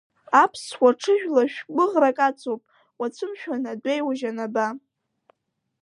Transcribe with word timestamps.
Аԥсуа 0.41 0.89
ҽыжәла 0.99 1.43
шә-гәыӷрак 1.51 2.17
ацуп, 2.27 2.61
уацәымшәан 2.99 3.63
адәеиужь 3.71 4.23
анаба. 4.29 4.67